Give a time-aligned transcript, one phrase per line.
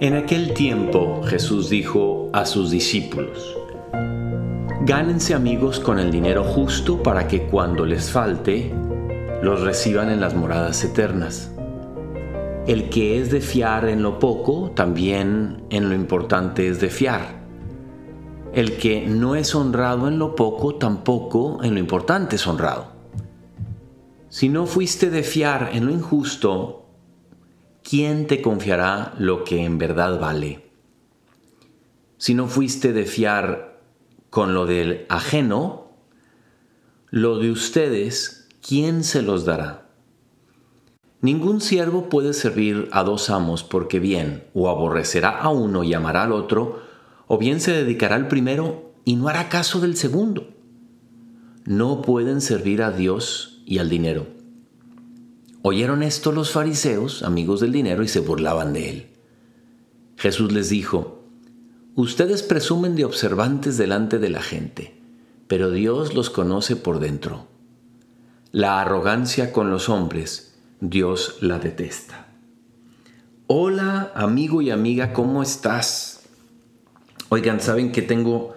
[0.00, 3.56] En aquel tiempo Jesús dijo a sus discípulos,
[4.82, 8.74] Gánense amigos con el dinero justo para que cuando les falte,
[9.40, 11.52] los reciban en las moradas eternas.
[12.66, 17.44] El que es de fiar en lo poco, también en lo importante es de fiar.
[18.52, 22.88] El que no es honrado en lo poco, tampoco en lo importante es honrado.
[24.28, 26.83] Si no fuiste de fiar en lo injusto,
[27.84, 30.64] ¿quién te confiará lo que en verdad vale?
[32.16, 33.78] Si no fuiste de fiar
[34.30, 35.92] con lo del ajeno,
[37.10, 39.86] lo de ustedes, ¿quién se los dará?
[41.20, 46.24] Ningún siervo puede servir a dos amos porque bien o aborrecerá a uno y amará
[46.24, 46.82] al otro,
[47.26, 50.48] o bien se dedicará al primero y no hará caso del segundo.
[51.64, 54.33] No pueden servir a Dios y al dinero.
[55.66, 59.06] Oyeron esto los fariseos, amigos del dinero, y se burlaban de él.
[60.18, 61.24] Jesús les dijo,
[61.94, 64.94] Ustedes presumen de observantes delante de la gente,
[65.46, 67.46] pero Dios los conoce por dentro.
[68.52, 72.26] La arrogancia con los hombres, Dios la detesta.
[73.46, 76.24] Hola, amigo y amiga, ¿cómo estás?
[77.30, 78.54] Oigan, ¿saben que tengo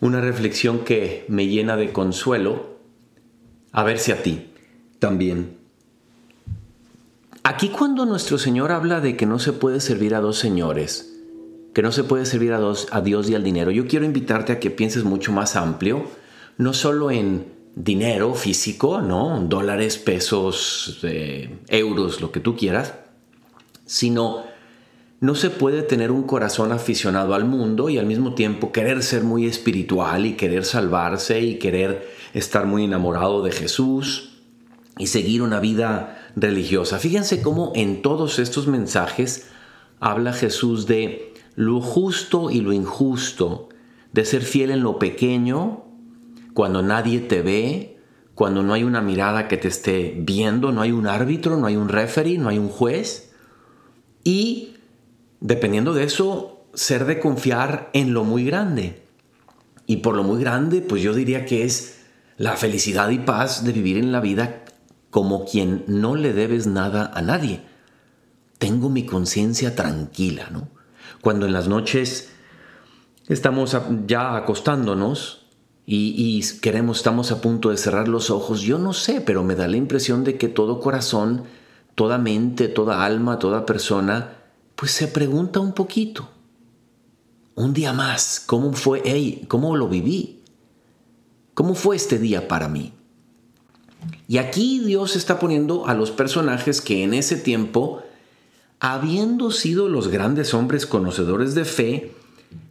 [0.00, 2.80] una reflexión que me llena de consuelo?
[3.70, 4.50] A ver si a ti
[4.98, 5.57] también.
[7.48, 11.18] Aquí cuando nuestro Señor habla de que no se puede servir a dos señores,
[11.72, 14.52] que no se puede servir a, dos, a Dios y al dinero, yo quiero invitarte
[14.52, 16.04] a que pienses mucho más amplio,
[16.58, 19.40] no solo en dinero físico, ¿no?
[19.40, 22.96] Dólares, pesos, eh, euros, lo que tú quieras,
[23.86, 24.44] sino
[25.20, 29.24] no se puede tener un corazón aficionado al mundo y al mismo tiempo querer ser
[29.24, 34.37] muy espiritual y querer salvarse y querer estar muy enamorado de Jesús
[34.98, 36.98] y seguir una vida religiosa.
[36.98, 39.46] Fíjense cómo en todos estos mensajes
[40.00, 43.68] habla Jesús de lo justo y lo injusto,
[44.12, 45.84] de ser fiel en lo pequeño,
[46.54, 47.98] cuando nadie te ve,
[48.34, 51.76] cuando no hay una mirada que te esté viendo, no hay un árbitro, no hay
[51.76, 53.32] un referee, no hay un juez.
[54.22, 54.76] Y
[55.40, 59.02] dependiendo de eso, ser de confiar en lo muy grande.
[59.86, 62.02] Y por lo muy grande, pues yo diría que es
[62.36, 64.64] la felicidad y paz de vivir en la vida
[65.10, 67.62] como quien no le debes nada a nadie.
[68.58, 70.68] Tengo mi conciencia tranquila, ¿no?
[71.20, 72.30] Cuando en las noches
[73.28, 73.76] estamos
[74.06, 75.46] ya acostándonos
[75.90, 79.66] y, queremos, estamos a punto de cerrar los ojos, yo no sé, pero me da
[79.68, 81.44] la impresión de que todo corazón,
[81.94, 84.34] toda mente, toda alma, toda persona,
[84.76, 86.28] pues se pregunta un poquito.
[87.54, 89.00] Un día más, ¿cómo fue?
[89.04, 90.42] Hey, ¿Cómo lo viví?
[91.54, 92.92] ¿Cómo fue este día para mí?
[94.26, 98.02] Y aquí Dios está poniendo a los personajes que en ese tiempo,
[98.80, 102.12] habiendo sido los grandes hombres conocedores de fe,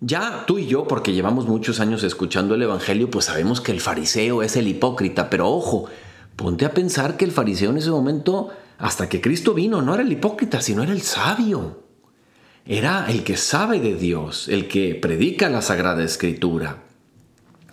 [0.00, 3.80] ya tú y yo, porque llevamos muchos años escuchando el Evangelio, pues sabemos que el
[3.80, 5.86] fariseo es el hipócrita, pero ojo,
[6.36, 10.02] ponte a pensar que el fariseo en ese momento, hasta que Cristo vino, no era
[10.02, 11.82] el hipócrita, sino era el sabio.
[12.66, 16.82] Era el que sabe de Dios, el que predica la Sagrada Escritura.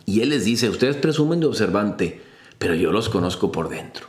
[0.05, 2.21] Y Él les dice, ustedes presumen de observante,
[2.61, 4.05] pero yo los conozco por dentro.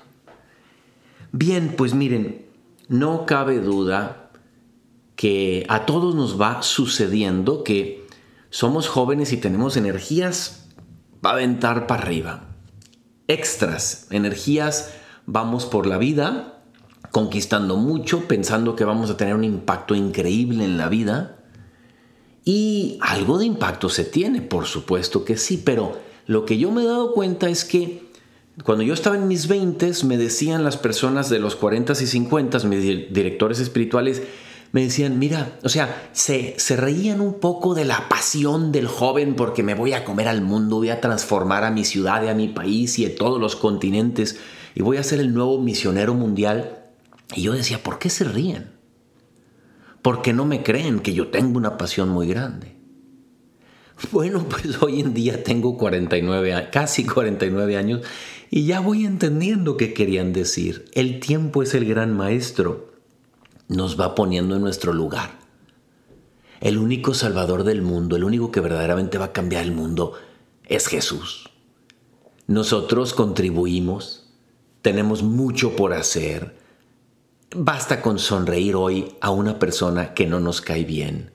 [1.32, 2.44] Bien, pues miren,
[2.86, 4.30] no cabe duda
[5.16, 8.06] que a todos nos va sucediendo que
[8.50, 10.68] somos jóvenes y tenemos energías,
[11.24, 12.44] va a aventar para arriba.
[13.26, 14.92] Extras, energías,
[15.24, 16.62] vamos por la vida
[17.10, 21.38] conquistando mucho, pensando que vamos a tener un impacto increíble en la vida.
[22.44, 26.82] Y algo de impacto se tiene, por supuesto que sí, pero lo que yo me
[26.82, 28.11] he dado cuenta es que
[28.64, 32.58] cuando yo estaba en mis 20, me decían las personas de los 40 y 50,
[32.60, 34.22] mis directores espirituales,
[34.72, 39.34] me decían, mira, o sea, se, se reían un poco de la pasión del joven
[39.36, 42.34] porque me voy a comer al mundo, voy a transformar a mi ciudad y a
[42.34, 44.38] mi país y a todos los continentes
[44.74, 46.78] y voy a ser el nuevo misionero mundial.
[47.34, 48.72] Y yo decía, ¿por qué se ríen?
[50.00, 52.81] Porque no me creen que yo tengo una pasión muy grande.
[54.10, 58.00] Bueno, pues hoy en día tengo 49, casi 49 años
[58.50, 60.86] y ya voy entendiendo qué querían decir.
[60.92, 62.92] El tiempo es el gran maestro.
[63.68, 65.38] Nos va poniendo en nuestro lugar.
[66.60, 70.12] El único salvador del mundo, el único que verdaderamente va a cambiar el mundo,
[70.68, 71.50] es Jesús.
[72.46, 74.30] Nosotros contribuimos,
[74.82, 76.56] tenemos mucho por hacer.
[77.56, 81.31] Basta con sonreír hoy a una persona que no nos cae bien.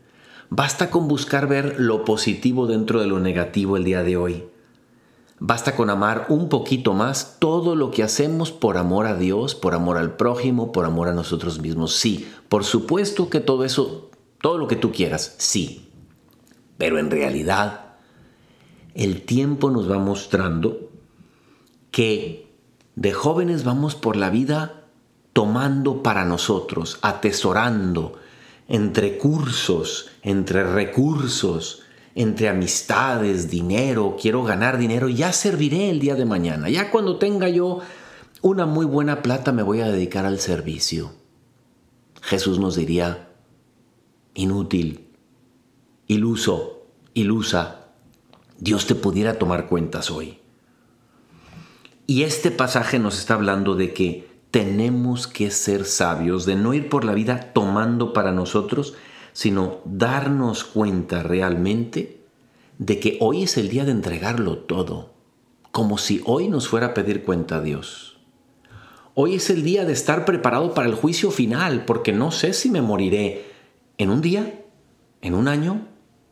[0.49, 4.45] Basta con buscar ver lo positivo dentro de lo negativo el día de hoy.
[5.39, 9.75] Basta con amar un poquito más todo lo que hacemos por amor a Dios, por
[9.75, 11.95] amor al prójimo, por amor a nosotros mismos.
[11.95, 14.09] Sí, por supuesto que todo eso,
[14.41, 15.91] todo lo que tú quieras, sí.
[16.77, 17.95] Pero en realidad,
[18.95, 20.89] el tiempo nos va mostrando
[21.91, 22.51] que
[22.95, 24.85] de jóvenes vamos por la vida
[25.33, 28.13] tomando para nosotros, atesorando
[28.67, 31.83] entre cursos, entre recursos,
[32.15, 36.69] entre amistades, dinero, quiero ganar dinero, ya serviré el día de mañana.
[36.69, 37.79] Ya cuando tenga yo
[38.41, 41.11] una muy buena plata me voy a dedicar al servicio.
[42.21, 43.29] Jesús nos diría,
[44.33, 45.07] inútil,
[46.07, 47.85] iluso, ilusa,
[48.59, 50.39] Dios te pudiera tomar cuentas hoy.
[52.07, 56.89] Y este pasaje nos está hablando de que tenemos que ser sabios, de no ir
[56.89, 58.95] por la vida tomando para nosotros,
[59.33, 62.21] sino darnos cuenta realmente
[62.79, 65.13] de que hoy es el día de entregarlo todo,
[65.71, 68.17] como si hoy nos fuera a pedir cuenta a Dios.
[69.13, 72.69] Hoy es el día de estar preparado para el juicio final, porque no sé si
[72.69, 73.45] me moriré
[73.97, 74.63] en un día,
[75.21, 75.87] en un año,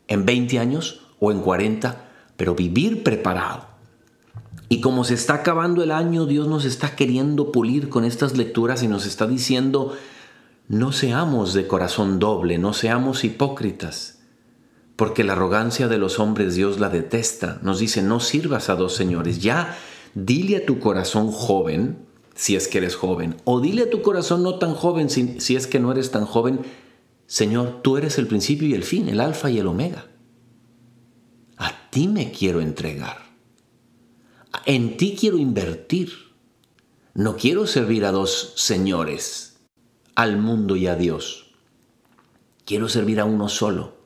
[0.08, 3.75] en 20 años o en 40, pero vivir preparado.
[4.68, 8.82] Y como se está acabando el año, Dios nos está queriendo pulir con estas lecturas
[8.82, 9.96] y nos está diciendo,
[10.68, 14.20] no seamos de corazón doble, no seamos hipócritas,
[14.96, 17.60] porque la arrogancia de los hombres Dios la detesta.
[17.62, 19.40] Nos dice, no sirvas a dos señores.
[19.40, 19.78] Ya
[20.16, 22.00] dile a tu corazón joven,
[22.34, 25.68] si es que eres joven, o dile a tu corazón no tan joven, si, es
[25.68, 26.62] que no eres tan joven,
[27.28, 30.08] Señor, tú eres el principio y el fin, el alfa y el omega.
[31.58, 33.25] A ti me quiero entregar.
[34.66, 36.12] En ti quiero invertir.
[37.14, 39.56] No quiero servir a dos señores
[40.16, 41.52] al mundo y a Dios.
[42.66, 43.98] Quiero servir a uno solo,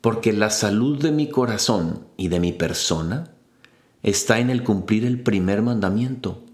[0.00, 3.34] porque la salud de mi corazón y de mi persona
[4.02, 6.44] está en el cumplir el primer mandamiento.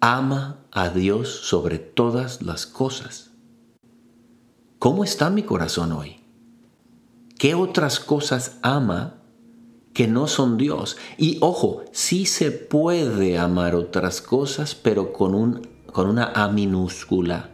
[0.00, 3.30] Ama a Dios sobre todas las cosas.
[4.78, 6.20] ¿Cómo está mi corazón hoy?
[7.38, 9.17] ¿Qué otras cosas ama
[9.98, 10.96] que no son Dios?
[11.16, 17.50] Y ojo, sí se puede amar otras cosas, pero con un con una A minúscula.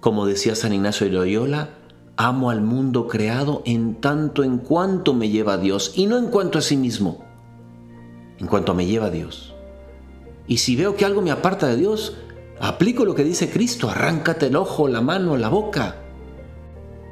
[0.00, 1.70] Como decía San Ignacio de Loyola,
[2.18, 6.26] amo al mundo creado en tanto en cuanto me lleva a Dios y no en
[6.26, 7.24] cuanto a sí mismo,
[8.38, 9.54] en cuanto me lleva a Dios.
[10.46, 12.18] Y si veo que algo me aparta de Dios,
[12.60, 16.02] aplico lo que dice Cristo, arráncate el ojo, la mano, la boca,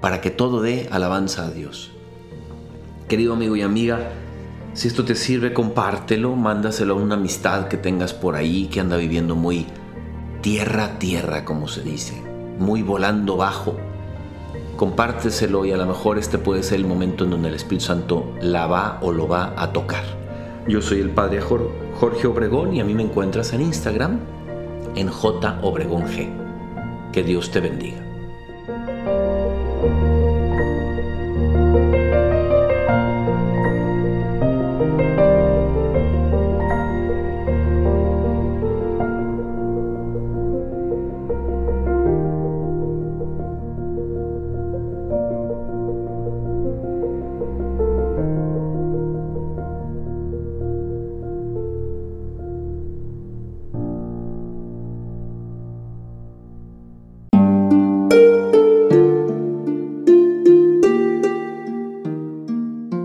[0.02, 1.92] para que todo dé alabanza a Dios.
[3.08, 4.10] Querido amigo y amiga,
[4.74, 8.98] si esto te sirve, compártelo, mándaselo a una amistad que tengas por ahí que anda
[8.98, 9.64] viviendo muy
[10.42, 12.22] tierra tierra, como se dice,
[12.58, 13.76] muy volando bajo.
[14.76, 18.34] Compárteselo y a lo mejor este puede ser el momento en donde el Espíritu Santo
[18.42, 20.04] la va o lo va a tocar.
[20.68, 24.20] Yo soy el Padre Jorge Obregón y a mí me encuentras en Instagram
[24.96, 26.28] en J G.
[27.10, 28.07] Que Dios te bendiga.